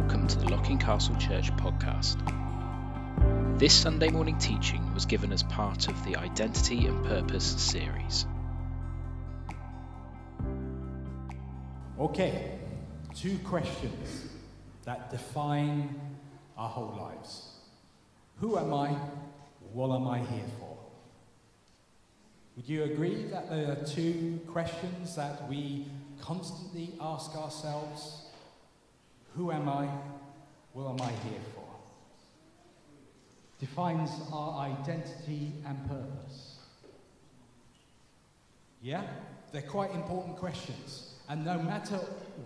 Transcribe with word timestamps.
welcome 0.00 0.28
to 0.28 0.38
the 0.38 0.48
Locking 0.48 0.78
Castle 0.78 1.16
Church 1.16 1.50
podcast. 1.56 2.16
This 3.58 3.74
Sunday 3.74 4.10
morning 4.10 4.38
teaching 4.38 4.94
was 4.94 5.06
given 5.06 5.32
as 5.32 5.42
part 5.42 5.88
of 5.88 6.04
the 6.04 6.14
Identity 6.14 6.86
and 6.86 7.04
Purpose 7.04 7.44
series. 7.44 8.24
Okay, 11.98 12.60
two 13.16 13.38
questions 13.38 14.28
that 14.84 15.10
define 15.10 16.00
our 16.56 16.68
whole 16.68 16.96
lives. 16.96 17.56
Who 18.40 18.56
am 18.56 18.72
I? 18.72 18.90
What 19.72 19.92
am 19.96 20.06
I 20.06 20.20
here 20.20 20.46
for? 20.60 20.76
Would 22.54 22.68
you 22.68 22.84
agree 22.84 23.24
that 23.32 23.50
there 23.50 23.72
are 23.72 23.84
two 23.84 24.38
questions 24.46 25.16
that 25.16 25.48
we 25.48 25.86
constantly 26.20 26.94
ask 27.00 27.34
ourselves? 27.34 28.27
Who 29.38 29.52
am 29.52 29.68
I? 29.68 29.88
What 30.72 30.90
am 30.90 31.00
I 31.00 31.12
here 31.28 31.40
for? 31.54 31.62
Defines 33.60 34.10
our 34.32 34.66
identity 34.66 35.52
and 35.64 35.88
purpose. 35.88 36.56
Yeah? 38.82 39.04
They're 39.52 39.62
quite 39.62 39.92
important 39.92 40.38
questions. 40.38 41.14
And 41.28 41.44
no 41.44 41.56
matter 41.56 41.98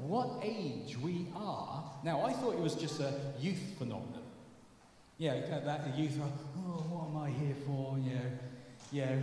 what 0.03 0.29
age 0.43 0.99
we 0.99 1.29
are, 1.35 1.83
now 2.05 2.27
I 2.27 2.35
thought 2.35 2.53
it 2.53 2.61
was 2.61 2.75
just 2.75 3.01
a 3.01 3.15
youth 3.41 3.63
phenomenon. 3.79 4.25
Yeah, 5.17 5.41
that 5.65 5.91
the 5.97 5.99
youth, 5.99 6.19
oh, 6.21 6.85
what 6.91 7.09
am 7.09 7.17
I 7.17 7.31
here 7.43 7.57
for? 7.65 7.97
Know, 7.97 8.21
yeah, 8.91 9.17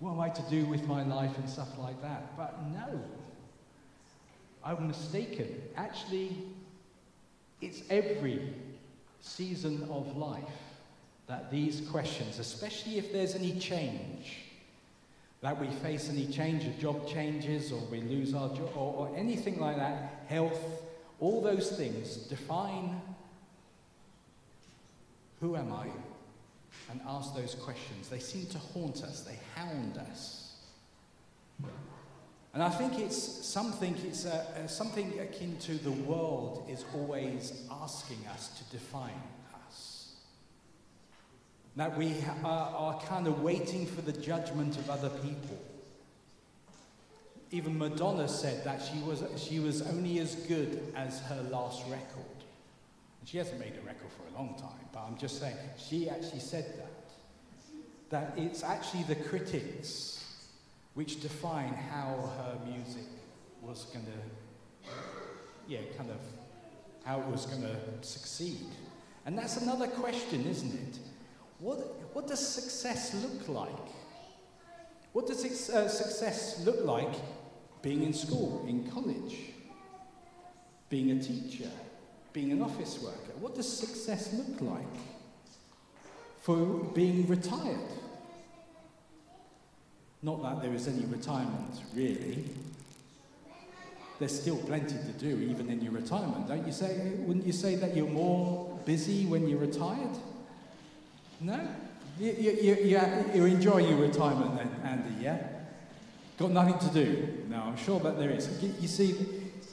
what 0.00 0.10
am 0.10 0.20
I 0.20 0.28
to 0.28 0.42
do 0.50 0.66
with 0.66 0.86
my 0.86 1.02
life 1.02 1.34
and 1.38 1.48
stuff 1.48 1.78
like 1.78 2.02
that? 2.02 2.36
But 2.36 2.62
no, 2.66 3.00
I'm 4.62 4.86
mistaken. 4.86 5.62
Actually, 5.76 6.36
it's 7.60 7.82
every 7.90 8.54
season 9.20 9.88
of 9.90 10.16
life 10.16 10.44
that 11.26 11.50
these 11.50 11.80
questions, 11.90 12.38
especially 12.38 12.98
if 12.98 13.12
there's 13.12 13.34
any 13.34 13.58
change, 13.58 14.42
that 15.42 15.60
we 15.60 15.68
face 15.68 16.08
any 16.08 16.26
change 16.26 16.64
of 16.64 16.78
job 16.78 17.06
changes 17.08 17.72
or 17.72 17.80
we 17.90 18.00
lose 18.00 18.34
our 18.34 18.48
job 18.50 18.70
or, 18.76 19.08
or 19.08 19.16
anything 19.16 19.58
like 19.58 19.76
that, 19.76 20.24
health, 20.28 20.60
all 21.20 21.40
those 21.40 21.72
things 21.72 22.16
define 22.16 23.00
who 25.40 25.56
am 25.56 25.72
I? 25.72 25.86
And 26.90 27.00
ask 27.06 27.34
those 27.34 27.54
questions. 27.54 28.08
They 28.08 28.18
seem 28.18 28.46
to 28.46 28.58
haunt 28.58 29.02
us, 29.02 29.20
they 29.22 29.38
hound 29.54 29.98
us. 29.98 30.54
And 32.56 32.62
I 32.62 32.70
think 32.70 32.98
it's 32.98 33.18
something, 33.44 33.94
it's 34.06 34.24
uh, 34.24 34.46
uh, 34.56 34.66
something 34.66 35.20
akin 35.20 35.58
to 35.58 35.74
the 35.74 35.90
world 35.92 36.66
is 36.70 36.86
always 36.94 37.52
asking 37.70 38.16
us 38.32 38.48
to 38.48 38.64
define 38.74 39.20
us. 39.68 40.14
That 41.76 41.98
we 41.98 42.14
are, 42.42 42.46
are 42.46 43.00
kind 43.00 43.26
of 43.26 43.42
waiting 43.42 43.84
for 43.84 44.00
the 44.00 44.14
judgment 44.14 44.78
of 44.78 44.88
other 44.88 45.10
people. 45.10 45.58
Even 47.50 47.76
Madonna 47.76 48.26
said 48.26 48.64
that 48.64 48.80
she 48.80 49.00
was, 49.00 49.22
she 49.36 49.60
was 49.60 49.82
only 49.82 50.18
as 50.20 50.34
good 50.34 50.94
as 50.96 51.20
her 51.24 51.42
last 51.50 51.82
record. 51.90 52.38
And 53.20 53.28
she 53.28 53.36
hasn't 53.36 53.60
made 53.60 53.74
a 53.76 53.86
record 53.86 54.08
for 54.16 54.34
a 54.34 54.38
long 54.38 54.54
time, 54.58 54.86
but 54.94 55.00
I'm 55.06 55.18
just 55.18 55.40
saying, 55.40 55.56
she 55.76 56.08
actually 56.08 56.40
said 56.40 56.64
that. 56.78 56.92
That 58.08 58.38
it's 58.38 58.62
actually 58.62 59.02
the 59.02 59.16
critics 59.16 60.15
which 60.96 61.20
define 61.20 61.74
how 61.74 62.32
her 62.38 62.58
music 62.66 63.04
was 63.60 63.84
going 63.92 64.06
to, 64.06 64.90
yeah, 65.68 65.80
kind 65.94 66.10
of 66.10 66.16
how 67.04 67.20
it 67.20 67.26
was 67.26 67.44
going 67.44 67.60
to 67.60 67.76
succeed. 68.00 68.66
And 69.26 69.36
that's 69.36 69.58
another 69.58 69.88
question, 69.88 70.46
isn't 70.46 70.72
it? 70.72 70.98
What, 71.58 71.78
what 72.14 72.26
does 72.26 72.40
success 72.40 73.14
look 73.22 73.46
like? 73.46 73.88
What 75.12 75.26
does 75.26 75.68
uh, 75.68 75.86
success 75.86 76.64
look 76.64 76.82
like 76.82 77.14
being 77.82 78.02
in 78.02 78.14
school, 78.14 78.64
in 78.66 78.90
college, 78.90 79.52
being 80.88 81.10
a 81.10 81.22
teacher, 81.22 81.70
being 82.32 82.52
an 82.52 82.62
office 82.62 83.02
worker? 83.02 83.32
What 83.38 83.54
does 83.54 83.70
success 83.70 84.32
look 84.32 84.62
like 84.62 84.96
for 86.40 86.56
being 86.94 87.26
retired? 87.26 87.90
Not 90.26 90.42
that 90.42 90.60
there 90.60 90.74
is 90.74 90.88
any 90.88 91.04
retirement, 91.04 91.82
really. 91.94 92.44
There's 94.18 94.40
still 94.40 94.56
plenty 94.56 94.96
to 94.96 95.12
do, 95.20 95.38
even 95.38 95.70
in 95.70 95.80
your 95.80 95.92
retirement. 95.92 96.48
Don't 96.48 96.66
you 96.66 96.72
say, 96.72 97.12
wouldn't 97.18 97.46
you 97.46 97.52
say 97.52 97.76
that 97.76 97.96
you're 97.96 98.08
more 98.08 98.76
busy 98.84 99.24
when 99.26 99.46
you're 99.46 99.60
retired? 99.60 100.16
No? 101.40 101.60
You, 102.18 102.32
you, 102.32 102.50
you, 102.60 102.98
you 103.34 103.44
enjoy 103.44 103.86
your 103.86 103.98
retirement 103.98 104.56
then, 104.56 104.70
Andy, 104.82 105.22
yeah? 105.22 105.46
Got 106.38 106.50
nothing 106.50 106.80
to 106.88 106.92
do? 106.92 107.44
No, 107.48 107.58
I'm 107.58 107.76
sure 107.76 108.00
that 108.00 108.18
there 108.18 108.30
is. 108.30 108.50
You 108.80 108.88
see, 108.88 109.14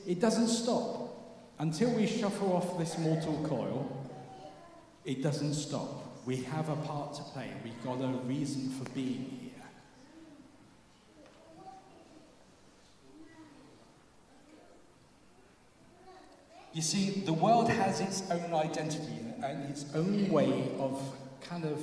it 0.06 0.20
doesn't 0.20 0.50
stop. 0.50 1.16
Until 1.58 1.90
we 1.90 2.06
shuffle 2.06 2.54
off 2.56 2.78
this 2.78 2.96
mortal 3.00 3.44
coil, 3.48 4.08
it 5.04 5.24
doesn't 5.24 5.56
stop. 5.56 6.28
We 6.28 6.44
have 6.44 6.70
a 6.70 6.76
part 6.76 7.16
to 7.16 7.24
play. 7.24 7.50
We've 7.64 7.84
got 7.84 8.00
a 8.04 8.08
reason 8.28 8.70
for 8.70 8.88
being 8.92 9.40
here. 9.42 9.50
You 16.74 16.82
see, 16.82 17.12
the 17.12 17.34
world 17.34 17.70
has 17.70 18.02
its 18.02 18.24
own 18.32 18.54
identity 18.54 19.20
and 19.44 19.70
its 19.70 19.86
own 19.94 20.30
way 20.30 20.72
of 20.80 21.00
kind 21.42 21.66
of 21.66 21.80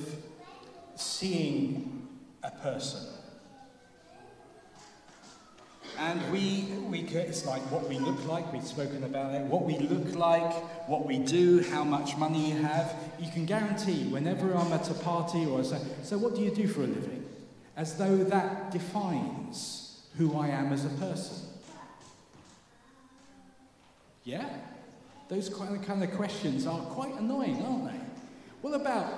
seeing 0.95 2.07
a 2.43 2.51
person. 2.51 3.07
And 5.97 6.31
we, 6.31 6.65
we, 6.89 6.99
it's 7.01 7.45
like 7.45 7.61
what 7.71 7.87
we 7.87 7.99
look 7.99 8.25
like, 8.25 8.51
we've 8.51 8.65
spoken 8.65 9.03
about 9.03 9.33
it, 9.33 9.41
what 9.43 9.63
we 9.63 9.77
look 9.77 10.15
like, 10.15 10.51
what 10.87 11.05
we 11.05 11.19
do, 11.19 11.63
how 11.69 11.83
much 11.83 12.17
money 12.17 12.51
you 12.51 12.61
have. 12.61 12.93
You 13.19 13.31
can 13.31 13.45
guarantee 13.45 14.05
whenever 14.05 14.55
I'm 14.55 14.73
at 14.73 14.89
a 14.89 14.93
party 14.95 15.45
or 15.45 15.63
so, 15.63 15.79
so 16.01 16.17
what 16.17 16.35
do 16.35 16.41
you 16.41 16.51
do 16.51 16.67
for 16.67 16.81
a 16.81 16.87
living? 16.87 17.25
As 17.77 17.97
though 17.97 18.17
that 18.17 18.71
defines 18.71 20.01
who 20.17 20.37
I 20.37 20.47
am 20.47 20.73
as 20.73 20.85
a 20.85 20.89
person. 20.89 21.37
Yeah? 24.23 24.49
Those 25.31 25.47
kind 25.47 26.03
of, 26.03 26.11
questions 26.11 26.67
are 26.67 26.77
quite 26.77 27.17
annoying, 27.17 27.63
aren't 27.63 27.85
they? 27.85 27.99
What 28.59 28.73
about, 28.73 29.13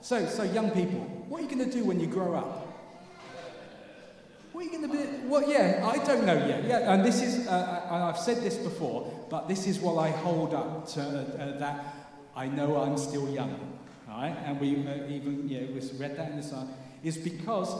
so, 0.00 0.24
so 0.24 0.42
young 0.42 0.70
people, 0.70 1.00
what 1.28 1.40
are 1.40 1.42
you 1.42 1.54
going 1.54 1.70
to 1.70 1.70
do 1.70 1.84
when 1.84 2.00
you 2.00 2.06
grow 2.06 2.34
up? 2.36 2.66
What 4.52 4.62
are 4.62 4.64
you 4.64 4.70
going 4.70 4.90
to 4.90 4.96
be? 4.96 5.28
Well, 5.28 5.46
yeah, 5.46 5.86
I 5.86 6.02
don't 6.06 6.24
know 6.24 6.46
yet. 6.46 6.64
Yeah, 6.64 6.94
and 6.94 7.04
this 7.04 7.20
is, 7.20 7.46
uh, 7.46 7.86
and 7.90 8.02
I've 8.02 8.16
said 8.16 8.38
this 8.38 8.56
before, 8.56 9.12
but 9.28 9.46
this 9.46 9.66
is 9.66 9.78
what 9.78 9.98
I 9.98 10.08
hold 10.08 10.54
up 10.54 10.88
to 10.94 11.02
uh, 11.02 11.04
uh, 11.04 11.58
that 11.58 11.84
I 12.34 12.46
know 12.46 12.78
I'm 12.78 12.96
still 12.96 13.28
young. 13.28 13.78
Right? 14.08 14.34
And 14.46 14.58
we 14.58 14.74
uh, 14.74 15.06
even, 15.10 15.50
yeah, 15.50 15.66
we 15.66 15.86
read 15.98 16.16
that 16.16 16.30
in 16.30 16.38
the 16.38 16.42
song, 16.42 16.72
is 17.04 17.18
because 17.18 17.74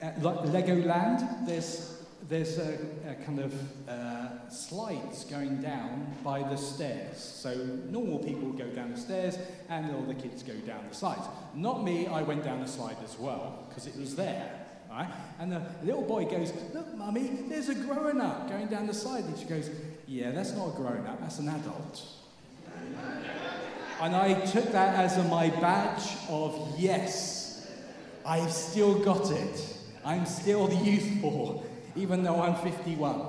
at 0.00 0.18
Legoland, 0.18 1.46
there's 1.46 1.91
there's 2.28 2.58
a, 2.58 2.78
a 3.08 3.14
kind 3.24 3.40
of 3.40 3.52
uh, 3.88 4.48
slides 4.48 5.24
going 5.24 5.60
down 5.60 6.14
by 6.22 6.42
the 6.42 6.56
stairs. 6.56 7.18
So 7.18 7.54
normal 7.90 8.18
people 8.18 8.50
go 8.52 8.66
down 8.68 8.92
the 8.92 9.00
stairs 9.00 9.38
and 9.68 9.94
all 9.94 10.02
the 10.02 10.14
kids 10.14 10.42
go 10.42 10.54
down 10.66 10.84
the 10.88 10.94
slides. 10.94 11.26
Not 11.54 11.82
me, 11.82 12.06
I 12.06 12.22
went 12.22 12.44
down 12.44 12.60
the 12.60 12.68
slide 12.68 12.96
as 13.04 13.18
well 13.18 13.66
because 13.68 13.86
it 13.86 13.96
was 13.96 14.14
there. 14.14 14.58
Right? 14.90 15.08
And 15.40 15.50
the 15.50 15.62
little 15.82 16.02
boy 16.02 16.26
goes, 16.26 16.52
Look, 16.74 16.94
mummy, 16.94 17.44
there's 17.48 17.70
a 17.70 17.74
grown 17.74 18.20
up 18.20 18.48
going 18.48 18.66
down 18.66 18.86
the 18.86 18.94
slide. 18.94 19.24
And 19.24 19.38
she 19.38 19.46
goes, 19.46 19.70
Yeah, 20.06 20.32
that's 20.32 20.52
not 20.52 20.74
a 20.74 20.76
grown 20.76 21.06
up, 21.06 21.20
that's 21.20 21.38
an 21.38 21.48
adult. 21.48 22.02
and 24.00 24.14
I 24.14 24.34
took 24.46 24.70
that 24.72 24.94
as 24.96 25.16
a, 25.16 25.24
my 25.24 25.48
badge 25.48 26.04
of 26.28 26.74
yes, 26.78 27.70
I've 28.26 28.52
still 28.52 28.98
got 29.02 29.30
it. 29.30 29.76
I'm 30.04 30.26
still 30.26 30.66
the 30.66 30.76
youthful 30.76 31.64
even 31.96 32.22
though 32.22 32.40
I'm 32.40 32.54
51. 32.54 33.22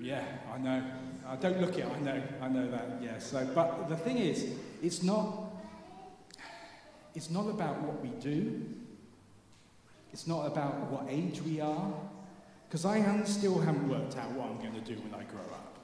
Yeah, 0.00 0.24
I 0.52 0.58
know. 0.58 0.82
I 1.28 1.36
don't 1.36 1.60
look 1.60 1.76
it, 1.78 1.86
I 1.86 2.00
know, 2.00 2.22
I 2.40 2.48
know 2.48 2.70
that, 2.70 3.02
yeah. 3.02 3.18
So, 3.18 3.44
but 3.54 3.88
the 3.88 3.96
thing 3.96 4.18
is, 4.18 4.46
it's 4.82 5.02
not, 5.02 5.50
it's 7.14 7.30
not 7.30 7.48
about 7.48 7.80
what 7.82 8.00
we 8.00 8.10
do. 8.20 8.62
It's 10.12 10.26
not 10.26 10.46
about 10.46 10.90
what 10.90 11.06
age 11.08 11.42
we 11.42 11.60
are. 11.60 11.92
Because 12.68 12.84
I 12.84 13.24
still 13.24 13.58
haven't 13.58 13.88
worked 13.88 14.16
out 14.16 14.30
what 14.32 14.48
I'm 14.48 14.58
going 14.58 14.74
to 14.74 14.80
do 14.80 14.94
when 15.00 15.14
I 15.14 15.24
grow 15.24 15.40
up. 15.40 15.78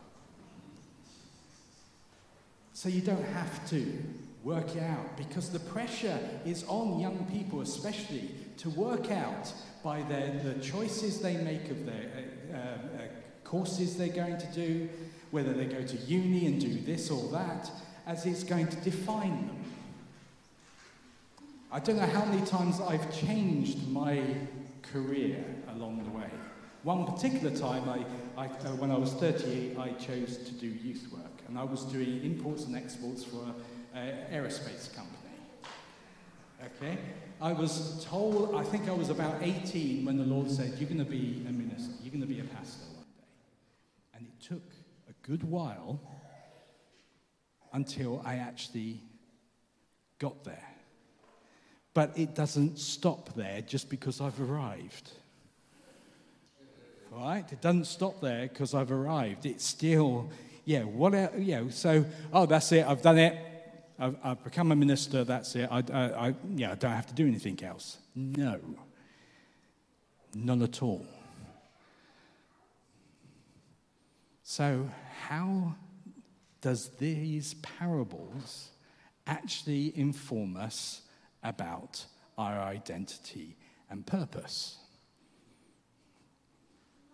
So 2.73 2.88
you 2.88 3.00
don't 3.00 3.25
have 3.25 3.69
to 3.70 4.02
work 4.43 4.75
it 4.75 4.82
out 4.82 5.17
because 5.17 5.50
the 5.50 5.61
pressure 5.61 6.19
is 6.44 6.64
on 6.67 6.99
young 6.99 7.26
people, 7.31 7.61
especially, 7.61 8.31
to 8.58 8.70
work 8.70 9.11
out 9.11 9.52
by 9.82 10.02
their, 10.02 10.32
the 10.44 10.55
choices 10.61 11.20
they 11.20 11.37
make 11.37 11.70
of 11.70 11.87
their 11.87 12.11
uh, 12.52 12.56
uh, 12.56 13.02
courses 13.44 13.96
they're 13.96 14.08
going 14.08 14.38
to 14.38 14.46
do, 14.49 14.88
whether 15.31 15.52
they 15.52 15.64
go 15.64 15.82
to 15.82 15.96
uni 15.96 16.46
and 16.46 16.61
do 16.61 16.81
this 16.81 17.11
or 17.11 17.31
that, 17.32 17.70
as 18.06 18.26
it's 18.26 18.44
going 18.44 18.67
to 18.67 18.76
define 18.76 19.46
them. 19.46 19.64
I 21.70 21.81
don't 21.81 21.96
know 21.96 22.06
how 22.06 22.25
many 22.26 22.44
times 22.46 22.81
I've 22.81 23.12
changed 23.14 23.88
my 23.88 24.23
career 24.82 25.43
along 25.70 26.05
the 26.05 26.11
way. 26.11 26.31
One 26.82 27.06
particular 27.06 27.56
time, 27.56 27.88
I, 27.88 28.05
I, 28.43 28.46
uh, 28.46 28.76
when 28.76 28.90
I 28.90 28.99
was 28.99 29.12
38, 29.14 29.79
I 29.79 29.93
chose 29.93 30.37
to 30.38 30.52
do 30.52 30.67
youth 30.67 31.08
work, 31.12 31.40
and 31.49 31.58
I 31.58 31.62
was 31.62 31.84
doing 31.84 32.23
imports 32.25 32.64
and 32.64 32.76
exports 32.76 33.25
for 33.25 33.55
an 33.94 34.17
aerospace 34.32 34.94
company. 34.94 35.21
Okay? 36.64 36.99
I 37.41 37.53
was 37.53 38.05
told, 38.05 38.55
I 38.55 38.62
think 38.62 38.88
I 38.88 38.93
was 38.93 39.11
about 39.11 39.43
18 39.43 40.05
when 40.05 40.17
the 40.17 40.25
Lord 40.25 40.50
said, 40.50 40.75
You're 40.79 40.88
going 40.88 41.05
to 41.05 41.11
be 41.11 41.44
a 41.49 41.53
minister, 41.53 41.93
you're 42.03 42.12
going 42.12 42.20
to 42.20 42.26
be 42.26 42.41
a 42.41 42.44
pastor 42.44 42.85
one 42.94 43.05
day. 43.05 43.25
And 44.14 44.26
it 44.26 44.47
took 44.47 44.62
a 45.09 45.26
good 45.26 45.43
while 45.43 46.00
until 47.73 48.23
I 48.25 48.37
actually 48.37 49.00
got 50.19 50.44
there. 50.44 50.69
But 51.94 52.17
it 52.17 52.35
doesn't 52.35 52.79
stop 52.79 53.35
there 53.35 53.61
just 53.62 53.91
because 53.91 54.20
I've 54.20 54.41
arrived. 54.41 55.11
Right? 57.11 57.44
It 57.50 57.61
doesn't 57.61 57.87
stop 57.87 58.20
there 58.20 58.49
because 58.49 58.73
I've 58.73 58.93
arrived. 58.93 59.44
It's 59.44 59.67
still, 59.67 60.31
yeah, 60.65 60.85
what, 60.85 61.12
know, 61.12 61.69
so, 61.70 62.05
oh, 62.32 62.47
that's 62.47 62.70
it, 62.73 62.87
I've 62.87 63.03
done 63.03 63.19
it. 63.19 63.51
I've, 63.99 64.17
I've 64.23 64.44
become 64.44 64.73
a 64.73 64.77
minister, 64.77 65.25
that's 65.25 65.55
it. 65.55 65.69
I, 65.71 65.83
I, 65.93 66.29
I, 66.29 66.35
yeah, 66.55 66.73
I 66.73 66.75
don't 66.75 66.93
have 66.93 67.06
to 67.06 67.15
do 67.15 67.27
anything 67.27 67.62
else. 67.62 67.99
No, 68.15 68.61
none 70.35 70.62
at 70.62 70.83
all. 70.83 71.06
So, 74.43 74.91
how 75.29 75.75
does 76.61 76.91
these 76.91 77.55
parables 77.55 78.71
actually 79.27 79.97
inform 79.99 80.56
us 80.56 81.03
about 81.43 82.05
our 82.37 82.61
identity 82.61 83.56
and 83.89 84.06
purpose? 84.06 84.79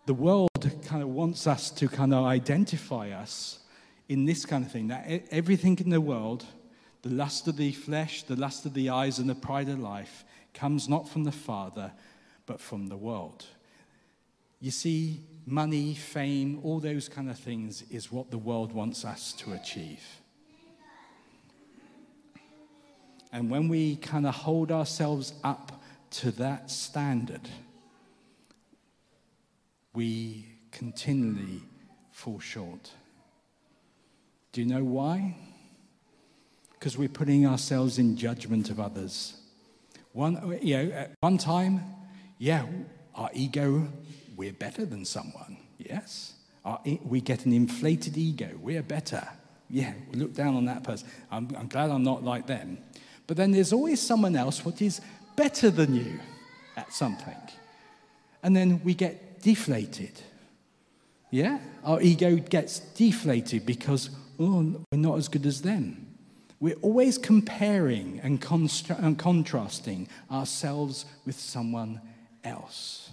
The 0.06 0.14
world 0.14 0.48
kind 0.86 1.02
of 1.02 1.10
wants 1.10 1.46
us 1.46 1.70
to 1.72 1.88
kind 1.88 2.14
of 2.14 2.24
identify 2.24 3.10
us 3.10 3.60
in 4.08 4.24
this 4.24 4.46
kind 4.46 4.64
of 4.64 4.72
thing 4.72 4.88
that 4.88 5.06
everything 5.30 5.78
in 5.78 5.90
the 5.90 6.00
world 6.00 6.46
the 7.08 7.14
lust 7.14 7.48
of 7.48 7.56
the 7.56 7.72
flesh, 7.72 8.22
the 8.24 8.36
lust 8.36 8.66
of 8.66 8.74
the 8.74 8.90
eyes, 8.90 9.18
and 9.18 9.30
the 9.30 9.34
pride 9.34 9.68
of 9.70 9.78
life 9.78 10.24
comes 10.52 10.88
not 10.88 11.08
from 11.08 11.24
the 11.24 11.32
Father, 11.32 11.90
but 12.44 12.60
from 12.60 12.88
the 12.88 12.96
world. 12.96 13.46
You 14.60 14.70
see, 14.70 15.22
money, 15.46 15.94
fame, 15.94 16.60
all 16.62 16.80
those 16.80 17.08
kind 17.08 17.30
of 17.30 17.38
things 17.38 17.82
is 17.90 18.12
what 18.12 18.30
the 18.30 18.36
world 18.36 18.72
wants 18.72 19.06
us 19.06 19.32
to 19.34 19.54
achieve. 19.54 20.02
And 23.32 23.50
when 23.50 23.68
we 23.68 23.96
kind 23.96 24.26
of 24.26 24.34
hold 24.34 24.70
ourselves 24.70 25.32
up 25.42 25.82
to 26.10 26.30
that 26.32 26.70
standard, 26.70 27.48
we 29.94 30.46
continually 30.72 31.62
fall 32.10 32.38
short. 32.38 32.90
Do 34.52 34.60
you 34.60 34.66
know 34.66 34.84
why? 34.84 35.36
Because 36.78 36.96
we're 36.96 37.08
putting 37.08 37.46
ourselves 37.46 37.98
in 37.98 38.16
judgment 38.16 38.70
of 38.70 38.78
others. 38.78 39.34
One, 40.12 40.58
you 40.62 40.76
know, 40.76 40.92
at 40.92 41.12
one 41.20 41.38
time, 41.38 41.82
yeah, 42.38 42.66
our 43.14 43.30
ego, 43.34 43.88
we're 44.36 44.52
better 44.52 44.86
than 44.86 45.04
someone. 45.04 45.56
Yes. 45.78 46.34
Our, 46.64 46.80
we 47.04 47.20
get 47.20 47.46
an 47.46 47.52
inflated 47.52 48.16
ego. 48.16 48.50
We're 48.60 48.82
better. 48.82 49.26
Yeah, 49.68 49.92
we 50.10 50.18
look 50.18 50.34
down 50.34 50.56
on 50.56 50.64
that 50.66 50.84
person. 50.84 51.08
I'm, 51.30 51.48
I'm 51.56 51.68
glad 51.68 51.90
I'm 51.90 52.04
not 52.04 52.24
like 52.24 52.46
them. 52.46 52.78
But 53.26 53.36
then 53.36 53.50
there's 53.50 53.72
always 53.72 54.00
someone 54.00 54.36
else 54.36 54.64
what 54.64 54.80
is 54.80 55.00
better 55.36 55.70
than 55.70 55.94
you 55.94 56.20
at 56.76 56.92
something. 56.92 57.36
And 58.42 58.56
then 58.56 58.80
we 58.84 58.94
get 58.94 59.42
deflated. 59.42 60.12
Yeah? 61.30 61.58
Our 61.84 62.00
ego 62.00 62.36
gets 62.36 62.78
deflated 62.80 63.66
because, 63.66 64.10
oh, 64.38 64.84
we're 64.90 64.98
not 64.98 65.18
as 65.18 65.28
good 65.28 65.44
as 65.44 65.60
them. 65.60 66.07
We're 66.60 66.76
always 66.82 67.18
comparing 67.18 68.20
and, 68.22 68.44
and 68.98 69.18
contrasting 69.18 70.08
ourselves 70.30 71.04
with 71.24 71.38
someone 71.38 72.00
else. 72.42 73.10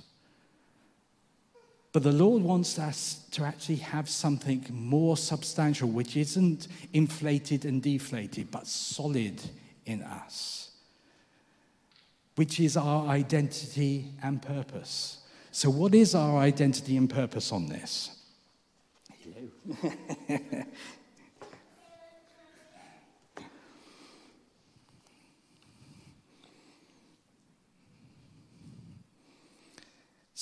But 1.96 2.04
the 2.04 2.12
Lord 2.12 2.44
wants 2.44 2.78
us 2.78 3.22
to 3.32 3.44
actually 3.44 3.78
have 3.78 4.10
something 4.10 4.66
more 4.70 5.16
substantial, 5.16 5.88
which 5.88 6.18
isn't 6.18 6.68
inflated 6.92 7.64
and 7.64 7.82
deflated, 7.82 8.52
but 8.52 8.68
solid 8.68 9.42
in 9.86 10.02
us, 10.02 10.72
which 12.36 12.60
is 12.60 12.76
our 12.76 13.08
identity 13.08 14.12
and 14.22 14.42
purpose. 14.42 15.20
So, 15.52 15.70
what 15.70 15.96
is 15.96 16.16
our 16.16 16.38
identity 16.38 16.98
and 16.98 17.10
purpose 17.10 17.54
on 17.54 17.68
this? 17.68 18.10
Hello. 19.22 20.64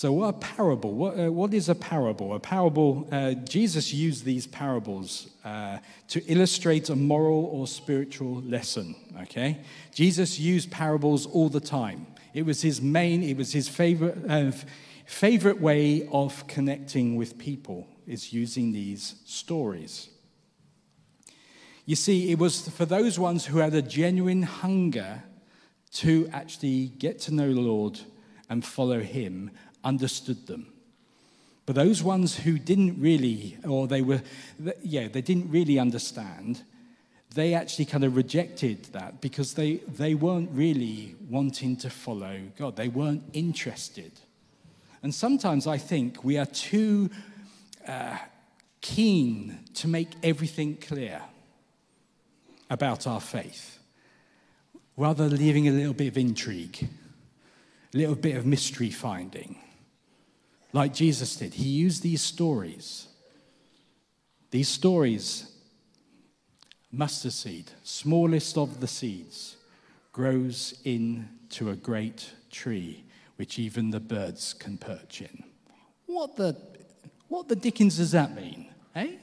So, 0.04 0.12
what 0.12 0.36
a 0.36 0.38
parable? 0.38 0.92
What, 0.92 1.18
uh, 1.18 1.32
what 1.32 1.54
is 1.54 1.70
a 1.70 1.76
parable? 1.76 2.36
A 2.36 2.40
parable, 2.42 3.08
uh, 3.10 3.36
Jesus 3.36 3.94
used 3.94 4.26
these 4.26 4.46
parables 4.46 5.30
uh, 5.46 5.78
to 6.10 6.22
illustrate 6.26 6.90
a 6.90 6.96
moral 6.98 7.46
or 7.46 7.68
spiritual 7.68 8.42
lesson, 8.42 8.98
okay? 9.22 9.62
Jesus 9.94 10.38
used 10.38 10.70
parables 10.70 11.26
all 11.26 11.48
the 11.48 11.62
time. 11.62 12.06
It 12.34 12.46
was 12.46 12.62
his 12.62 12.82
main, 12.82 13.24
it 13.24 13.38
was 13.38 13.54
his 13.54 13.70
favorite, 13.70 14.30
uh, 14.30 14.52
favorite 15.06 15.62
way 15.62 16.06
of 16.12 16.48
connecting 16.48 17.16
with 17.16 17.38
people, 17.38 17.88
is 18.06 18.34
using 18.34 18.74
these 18.74 19.16
stories. 19.24 20.10
You 21.86 21.96
see, 21.96 22.30
it 22.30 22.40
was 22.40 22.68
for 22.68 22.86
those 22.86 23.18
ones 23.18 23.46
who 23.46 23.60
had 23.60 23.74
a 23.74 23.82
genuine 23.82 24.44
hunger 24.44 25.24
to 25.94 26.28
actually 26.34 26.88
get 26.88 27.20
to 27.20 27.34
know 27.34 27.54
the 27.54 27.62
Lord 27.62 28.02
and 28.50 28.66
follow 28.66 29.00
him 29.00 29.50
understood 29.84 30.48
them. 30.48 30.74
But 31.66 31.76
those 31.76 32.04
ones 32.04 32.36
who 32.36 32.60
didn't 32.60 33.00
really, 33.00 33.58
or 33.68 33.88
they 33.88 34.02
were, 34.02 34.22
yeah, 34.82 35.08
they 35.08 35.22
didn't 35.22 35.50
really 35.50 35.80
understand, 35.80 36.62
they 37.34 37.54
actually 37.54 37.86
kind 37.86 38.04
of 38.04 38.16
rejected 38.16 38.84
that 38.92 39.22
because 39.22 39.54
they, 39.54 39.76
they 39.98 40.14
weren't 40.14 40.50
really 40.52 41.16
wanting 41.30 41.78
to 41.78 41.90
follow 41.90 42.40
God. 42.58 42.76
They 42.76 42.90
weren't 42.90 43.24
interested. 43.34 44.12
And 45.02 45.16
sometimes 45.16 45.66
I 45.66 45.78
think 45.78 46.24
we 46.24 46.38
are 46.38 46.46
too 46.46 47.10
uh, 47.88 48.18
keen 48.82 49.60
to 49.76 49.88
make 49.88 50.10
everything 50.22 50.76
clear 50.76 51.22
about 52.70 53.08
our 53.08 53.22
faith, 53.22 53.80
rather 54.98 55.30
leaving 55.30 55.68
a 55.70 55.72
little 55.72 55.94
bit 55.94 56.08
of 56.08 56.18
intrigue, 56.18 56.90
a 57.94 57.98
little 57.98 58.16
bit 58.16 58.36
of 58.36 58.46
mystery 58.46 58.90
finding 58.90 59.58
like 60.74 60.94
Jesus 60.94 61.36
did. 61.36 61.54
He 61.54 61.70
used 61.70 62.04
these 62.04 62.22
stories. 62.22 63.08
These 64.52 64.68
stories, 64.68 65.52
mustard 66.92 67.32
seed, 67.32 67.72
smallest 67.84 68.58
of 68.58 68.80
the 68.80 68.88
seeds, 68.88 69.56
grows 70.12 70.80
into 70.84 71.70
a 71.70 71.76
great 71.76 72.32
tree 72.52 73.04
which 73.36 73.58
even 73.58 73.92
the 73.92 74.00
birds 74.00 74.54
can 74.54 74.78
perch 74.78 75.22
in. 75.22 75.44
What 76.06 76.36
the, 76.36 76.56
what 77.28 77.48
the 77.48 77.56
dickens 77.56 77.98
does 77.98 78.12
that 78.12 78.36
mean, 78.36 78.70
eh? 78.96 79.14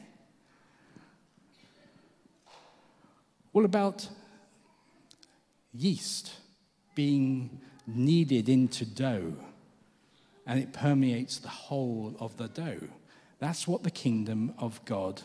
What 3.53 3.65
about 3.65 4.09
yeast 5.73 6.33
being 6.95 7.61
kneaded 7.87 8.49
into 8.49 8.85
dough? 8.85 9.35
And 10.51 10.59
it 10.59 10.73
permeates 10.73 11.39
the 11.39 11.49
whole 11.49 12.17
of 12.19 12.37
the 12.37 12.49
dough. 12.49 12.89
That's 13.39 13.69
what 13.69 13.85
the 13.85 13.91
kingdom 13.91 14.53
of 14.59 14.85
God 14.85 15.23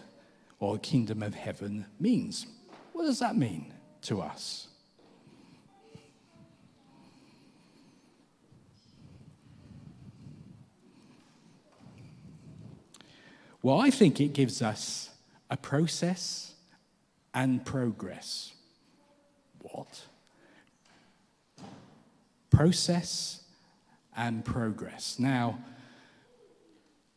or 0.60 0.78
kingdom 0.78 1.24
of 1.24 1.34
heaven 1.34 1.88
means. 2.00 2.46
What 2.94 3.06
does 3.06 3.18
that 3.18 3.36
mean 3.36 3.74
to 4.04 4.22
us? 4.22 4.68
Well, 13.64 13.80
I 13.80 13.90
think 13.90 14.22
it 14.22 14.32
gives 14.32 14.62
us 14.62 15.10
a 15.50 15.58
process 15.58 16.54
and 17.34 17.66
progress. 17.66 18.54
What? 19.58 20.06
Process 22.52 23.42
and 24.16 24.44
progress. 24.44 25.18
Now, 25.20 25.60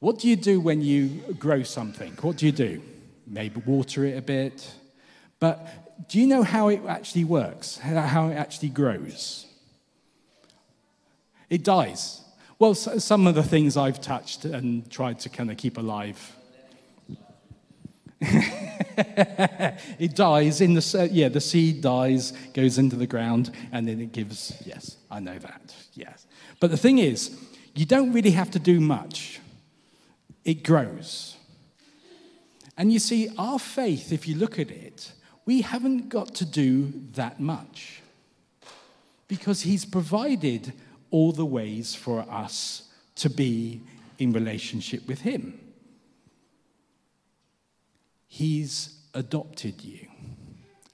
what 0.01 0.19
do 0.19 0.29
you 0.29 0.37
do 0.37 0.61
when 0.61 0.81
you 0.83 1.35
grow 1.39 1.63
something? 1.63 2.13
What 2.21 2.37
do 2.37 2.47
you 2.47 2.53
do? 2.53 2.83
Maybe 3.27 3.61
water 3.67 4.05
it 4.05 4.17
a 4.17 4.23
bit, 4.23 4.71
But 5.41 6.09
do 6.09 6.19
you 6.21 6.27
know 6.27 6.43
how 6.43 6.69
it 6.69 6.81
actually 6.87 7.25
works? 7.25 7.79
How 7.79 8.29
it 8.29 8.35
actually 8.35 8.71
grows? 8.71 9.47
It 11.51 11.65
dies. 11.65 12.23
Well, 12.59 12.75
some 12.75 13.27
of 13.27 13.35
the 13.35 13.43
things 13.43 13.77
I've 13.77 14.01
touched 14.01 14.45
and 14.45 14.89
tried 14.91 15.21
to 15.21 15.29
kind 15.29 15.51
of 15.51 15.57
keep 15.57 15.79
alive. 15.79 16.37
it 19.99 20.15
dies 20.15 20.61
in 20.61 20.75
the 20.75 21.09
yeah 21.13 21.29
the 21.29 21.41
seed 21.41 21.81
dies 21.81 22.33
goes 22.53 22.79
into 22.79 22.97
the 22.97 23.07
ground 23.07 23.51
and 23.73 23.87
then 23.87 24.01
it 24.01 24.13
gives 24.13 24.61
yes 24.67 24.97
i 25.11 25.21
know 25.21 25.39
that 25.39 25.75
yes. 25.95 26.27
But 26.61 26.71
the 26.71 26.77
thing 26.77 26.99
is 26.99 27.37
you 27.75 27.87
don't 27.87 28.13
really 28.13 28.33
have 28.33 28.51
to 28.53 28.59
do 28.59 28.81
much. 28.81 29.41
It 30.45 30.65
grows. 30.65 31.37
And 32.77 32.93
you 32.93 32.99
see 32.99 33.29
our 33.39 33.59
faith 33.59 34.13
if 34.13 34.27
you 34.27 34.37
look 34.37 34.59
at 34.59 34.71
it 34.71 35.13
we 35.45 35.63
haven't 35.63 36.09
got 36.09 36.35
to 36.35 36.45
do 36.45 36.93
that 37.13 37.41
much 37.41 38.03
because 39.29 39.63
he's 39.63 39.85
provided 39.85 40.73
all 41.11 41.33
the 41.33 41.45
ways 41.45 41.95
for 41.95 42.21
us 42.31 42.89
to 43.17 43.31
be 43.31 43.81
in 44.19 44.33
relationship 44.33 45.07
with 45.09 45.21
Him. 45.21 45.59
He's 48.39 48.95
adopted 49.15 49.83
you 49.83 50.07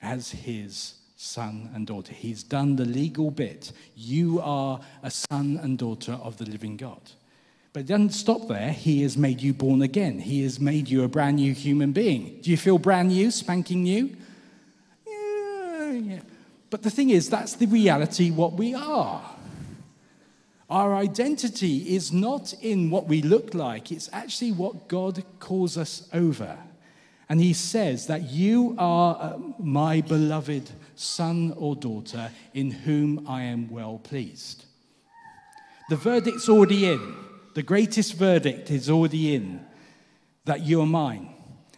as 0.01 0.31
His 0.31 0.95
son 1.15 1.69
and 1.75 1.87
daughter. 1.87 2.15
He's 2.15 2.43
done 2.43 2.77
the 2.77 2.87
legal 2.87 3.31
bit. 3.31 3.71
You 3.95 4.41
are 4.41 4.81
a 5.03 5.11
son 5.11 5.61
and 5.63 5.77
daughter 5.77 6.13
of 6.13 6.39
the 6.39 6.47
living 6.47 6.79
God. 6.79 7.03
But 7.75 7.81
it 7.81 7.89
doesn't 7.89 8.15
stop 8.15 8.49
there. 8.49 8.73
He 8.73 9.03
has 9.03 9.19
made 9.19 9.43
you 9.43 9.53
born 9.53 9.83
again. 9.83 10.21
He 10.21 10.43
has 10.45 10.59
made 10.59 10.89
you 10.89 11.05
a 11.05 11.09
brand 11.09 11.37
new 11.37 11.53
human 11.53 11.93
being. 11.93 12.39
Do 12.41 12.51
you 12.51 12.57
feel 12.57 12.79
brand 12.79 13.09
new, 13.11 13.31
spanking 13.31 13.83
new? 13.83 14.17
Yeah, 15.07 15.91
yeah. 15.91 16.21
But 16.71 16.83
the 16.83 16.91
thing 16.91 17.11
is, 17.11 17.29
that's 17.29 17.57
the 17.57 17.67
reality 17.67 18.31
what 18.31 18.55
we 18.55 18.73
are. 18.73 19.23
Our 20.71 20.95
identity 20.95 21.95
is 21.95 22.11
not 22.11 22.55
in 22.63 22.89
what 22.89 23.07
we 23.07 23.21
look 23.21 23.53
like, 23.53 23.93
it's 23.93 24.09
actually 24.15 24.53
what 24.53 24.89
God 24.89 25.23
calls 25.41 25.77
us 25.77 26.09
over. 26.15 26.57
And 27.29 27.41
He 27.41 27.53
says 27.53 28.07
that 28.07 28.31
you 28.31 28.75
are 28.79 29.17
uh, 29.19 29.39
my 29.59 30.01
beloved 30.01 30.71
son 30.95 31.55
or 31.57 31.75
daughter 31.75 32.31
in 32.53 32.71
whom 32.71 33.27
I 33.29 33.43
am 33.43 33.71
well 33.71 33.99
pleased. 33.99 34.65
The 35.89 35.97
verdict's 35.97 36.49
already 36.49 36.91
in. 36.91 37.15
The 37.55 37.63
greatest 37.63 38.15
verdict 38.15 38.71
is 38.71 38.91
already 38.91 39.35
in 39.35 39.65
that 40.45 40.61
you 40.61 40.81
are 40.81 40.87
mine. 40.87 41.31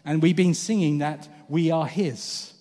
And 0.04 0.22
we've 0.22 0.36
been 0.36 0.54
singing 0.54 0.98
that 0.98 1.28
we 1.48 1.70
are 1.70 1.86
His. 1.86 2.52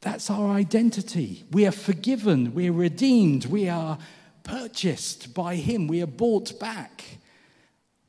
That's 0.00 0.30
our 0.30 0.50
identity. 0.50 1.44
We 1.50 1.66
are 1.66 1.72
forgiven, 1.72 2.54
we 2.54 2.68
are 2.68 2.72
redeemed, 2.72 3.46
we 3.46 3.68
are 3.68 3.98
purchased 4.44 5.34
by 5.34 5.56
Him, 5.56 5.88
we 5.88 6.00
are 6.00 6.06
bought 6.06 6.60
back. 6.60 7.18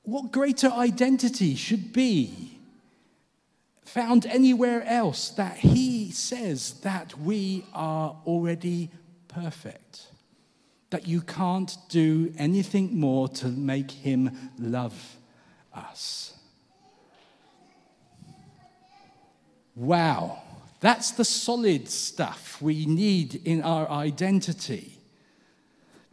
What 0.08 0.32
greater 0.32 0.72
identity 0.72 1.56
should 1.56 1.92
be 1.92 2.62
found 3.84 4.26
anywhere 4.26 4.82
else 4.84 5.32
that 5.32 5.58
He 5.58 6.12
says 6.12 6.80
that 6.80 7.20
we 7.20 7.66
are 7.74 8.16
already 8.26 8.90
perfect? 9.28 10.08
That 10.92 11.10
you 11.10 11.20
can't 11.20 11.78
do 11.90 12.34
anything 12.38 12.98
more 12.98 13.28
to 13.28 13.50
make 13.50 13.92
Him 13.92 14.32
love 14.58 15.18
us. 15.74 16.40
Wow. 19.76 20.42
That's 20.80 21.12
the 21.12 21.26
solid 21.26 21.90
stuff 21.90 22.62
we 22.62 22.86
need 22.86 23.42
in 23.46 23.62
our 23.62 23.90
identity 23.90 24.97